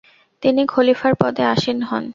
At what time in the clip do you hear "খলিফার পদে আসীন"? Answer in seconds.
0.67-1.79